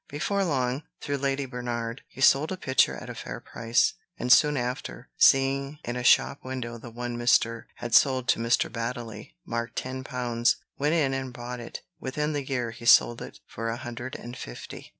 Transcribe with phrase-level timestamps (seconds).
[0.09, 4.57] Before long, through Lady Bernard, he sold a picture at a fair price; and soon
[4.57, 7.65] after, seeing in a shop window the one Mr.
[7.75, 8.67] had sold to Mr.
[8.67, 11.81] Baddeley, marked ten pounds, went in and bought it.
[11.99, 14.89] Within the year he sold it for a hundred and fifty.